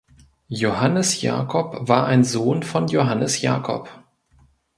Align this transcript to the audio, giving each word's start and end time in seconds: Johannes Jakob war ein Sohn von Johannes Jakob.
Johannes 0.49 1.21
Jakob 1.21 1.87
war 1.87 2.07
ein 2.07 2.23
Sohn 2.23 2.63
von 2.63 2.87
Johannes 2.87 3.39
Jakob. 3.41 3.87